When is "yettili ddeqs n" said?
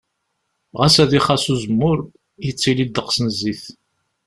2.45-3.27